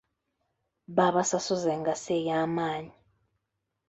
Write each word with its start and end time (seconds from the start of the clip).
Baabasasuzza 0.95 1.69
engassi 1.77 2.11
ey'amaanyi. 2.21 2.93